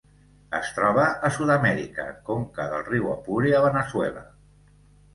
Es 0.59 0.71
troba 0.77 1.03
a 1.29 1.31
Sud-amèrica: 1.35 2.07
conca 2.33 2.67
del 2.75 2.85
riu 2.91 3.15
Apure 3.15 3.57
a 3.61 3.65
Veneçuela. 3.71 4.29